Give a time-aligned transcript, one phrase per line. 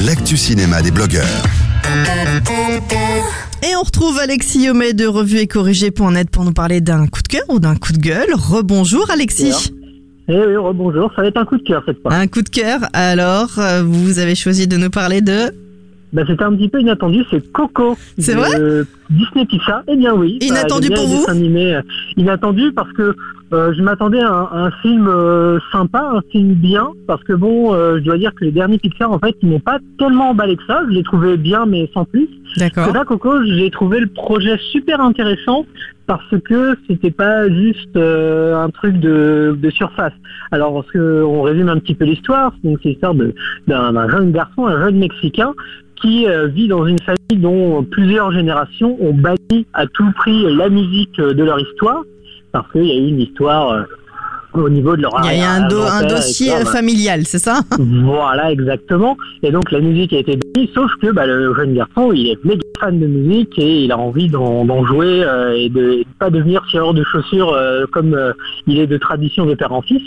[0.00, 1.42] l'actu cinéma des blogueurs.
[3.62, 7.28] Et on retrouve Alexis Homais de Revue et Corrigé.net pour nous parler d'un coup de
[7.28, 8.28] cœur ou d'un coup de gueule.
[8.34, 9.72] Rebonjour Alexis.
[10.28, 12.14] Eh oui, bonjour, ça va être un coup de cœur cette fois.
[12.14, 15.54] Un coup de cœur, alors euh, vous avez choisi de nous parler de...
[16.14, 17.96] Bah, c'était un petit peu inattendu, c'est Coco.
[18.18, 18.86] C'est de vrai?
[19.10, 19.82] Disney Pixar.
[19.88, 20.38] Eh bien oui.
[20.40, 21.82] Bah, Inattendu bien pour vous animés, euh,
[22.16, 23.14] Inattendu parce que
[23.52, 27.74] euh, je m'attendais à un, un film euh, sympa, un film bien, parce que bon,
[27.74, 30.56] euh, je dois dire que les derniers Pixar en fait, ils m'ont pas tellement emballé
[30.56, 30.82] que ça.
[30.88, 32.28] Je les trouvais bien, mais sans plus.
[32.56, 32.92] D'accord.
[32.92, 35.66] Là, Coco, j'ai trouvé le projet super intéressant
[36.06, 40.12] parce que c'était pas juste euh, un truc de, surface.
[40.52, 43.14] Alors, on résume un petit peu l'histoire, c'est l'histoire
[43.66, 45.54] d'un jeune garçon, un jeune Mexicain,
[45.96, 50.68] qui euh, vit dans une famille dont plusieurs générations ont banni à tout prix la
[50.68, 52.02] musique de leur histoire,
[52.52, 53.82] parce qu'il y a eu une histoire euh,
[54.60, 56.52] au niveau de leur Il y a, il y a un, do- un arrière-grand-père, dossier
[56.52, 57.60] euh, familial, c'est ça?
[57.78, 59.16] Voilà, exactement.
[59.42, 62.44] Et donc la musique a été bannie, sauf que bah, le jeune garçon, il est
[62.44, 66.30] méga fan de musique et il a envie d'en jouer euh, et de de pas
[66.30, 68.32] devenir tireur de chaussures euh, comme euh,
[68.66, 70.02] il est de tradition de père en fils.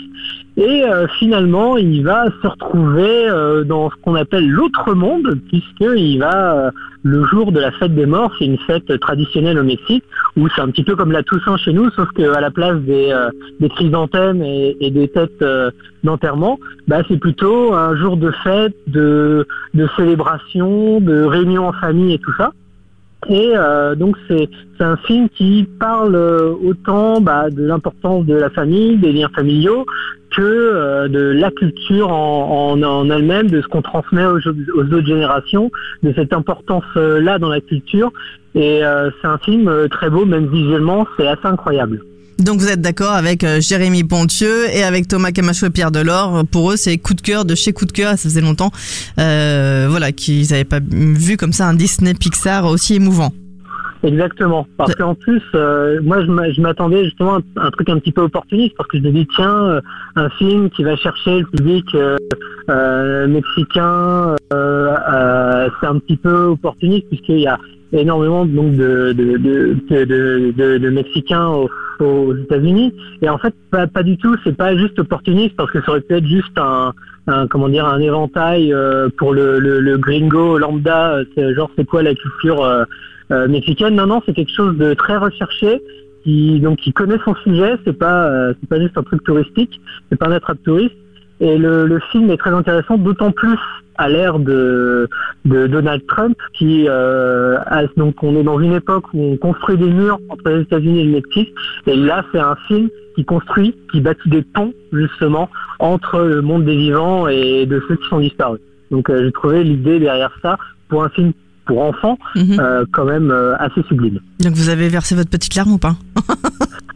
[0.56, 0.82] Et
[1.20, 3.28] finalement, il va se retrouver
[3.64, 6.72] dans ce qu'on appelle l'autre monde, puisqu'il va,
[7.04, 10.02] le jour de la fête des morts, c'est une fête traditionnelle au Mexique,
[10.36, 13.14] où c'est un petit peu comme la Toussaint chez nous, sauf qu'à la place des,
[13.60, 15.70] des chrysanthèmes et, des têtes euh,
[16.04, 19.46] d'enterrement, bah, c'est plutôt un jour de fête, de,
[19.96, 22.52] célébration, de réunion en famille et tout ça.
[23.28, 28.48] Et euh, donc c'est un film qui parle euh, autant bah, de l'importance de la
[28.48, 29.84] famille, des liens familiaux,
[30.30, 35.70] que de la culture en, elle-même, de ce qu'on transmet aux, autres générations,
[36.02, 38.12] de cette importance-là dans la culture.
[38.54, 42.02] Et c'est un film très beau, même visuellement, c'est assez incroyable.
[42.38, 46.44] Donc vous êtes d'accord avec euh, Jérémy Pontieux et avec Thomas Camacho et Pierre Delors.
[46.50, 48.10] Pour eux, c'est coup de cœur de chez coup de cœur.
[48.12, 48.70] Ça faisait longtemps,
[49.18, 53.32] euh, voilà, qu'ils n'avaient pas vu comme ça un Disney Pixar aussi émouvant.
[54.04, 54.68] Exactement.
[54.76, 58.12] Parce qu'en plus, euh, moi, je m'a- je m'attendais justement à un, truc un petit
[58.12, 59.80] peu opportuniste, parce que je me dis, tiens, euh,
[60.14, 62.16] un film qui va chercher le public euh,
[62.70, 67.58] euh, mexicain, euh, euh, c'est un petit peu opportuniste, puisqu'il y a
[67.92, 72.92] énormément donc de, de, de, de, Mexicains aux, aux États-Unis.
[73.22, 76.00] Et en fait, pas, pas du tout, c'est pas juste opportuniste, parce que ça aurait
[76.00, 76.92] pu être juste un,
[77.26, 81.86] un comment dire, un éventail euh, pour le, le, le gringo lambda, euh, genre c'est
[81.86, 82.84] quoi la culture euh,
[83.30, 83.94] euh, mexicaine?
[83.94, 85.82] Non, non, c'est quelque chose de très recherché,
[86.24, 87.76] qui donc qui connaît son sujet.
[87.84, 90.94] C'est pas euh, c'est pas juste un truc touristique, c'est pas un attrape touriste.
[91.40, 93.56] Et le, le film est très intéressant, d'autant plus
[93.96, 95.08] à l'ère de,
[95.44, 99.76] de Donald Trump, qui euh, a- donc on est dans une époque où on construit
[99.76, 101.52] des murs entre les États-Unis et le Mexique.
[101.86, 105.48] Et là, c'est un film qui construit, qui bâtit des ponts justement
[105.80, 108.60] entre le monde des vivants et de ceux qui sont disparus.
[108.90, 110.56] Donc euh, j'ai trouvé l'idée derrière ça
[110.88, 111.32] pour un film
[111.66, 112.56] pour enfants Mhm.
[112.60, 114.20] euh, quand même assez sublime.
[114.40, 115.96] Donc vous avez versé votre petite larme ou pas?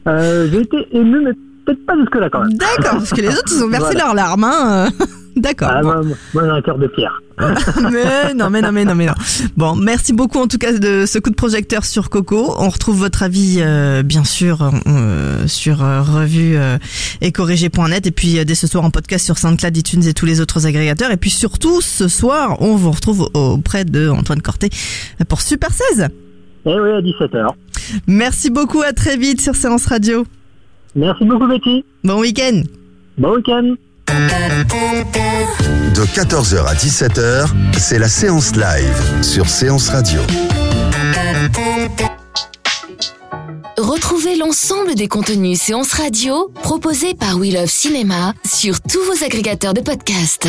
[0.07, 1.33] J'ai été ému, mais
[1.65, 2.55] peut-être pas jusque là quand même.
[2.55, 4.05] D'accord, parce que les autres ils ont versé Voilà.
[4.05, 4.45] leurs larmes.
[4.45, 4.89] Hein.
[5.37, 5.71] D'accord.
[5.73, 5.89] Ah, bon.
[5.89, 6.03] moi,
[6.35, 7.23] moi, j'ai un cœur de pierre.
[7.91, 9.15] mais non, mais non, mais non, mais non.
[9.57, 12.55] Bon, merci beaucoup en tout cas de ce coup de projecteur sur Coco.
[12.59, 16.59] On retrouve votre avis, euh, bien sûr, euh, sur euh, revue
[17.23, 20.43] et corrigé.net et puis dès ce soir en podcast sur SoundCloud, iTunes et tous les
[20.43, 21.11] autres agrégateurs.
[21.11, 24.69] Et puis surtout, ce soir, on vous retrouve auprès de Antoine Corté
[25.29, 26.09] pour Super 16.
[26.67, 27.49] Eh oui, à 17h.
[28.07, 30.27] Merci beaucoup, à très vite sur Séance Radio.
[30.95, 31.85] Merci beaucoup, Betty.
[32.05, 32.63] Bon week-end.
[33.19, 33.75] Bon week-end.
[35.95, 37.49] De 14h à 17h,
[37.79, 40.21] c'est la séance live sur Séance Radio.
[43.79, 49.75] Retrouvez l'ensemble des contenus séances radio proposés par We Love Cinéma sur tous vos agrégateurs
[49.75, 50.49] de podcasts.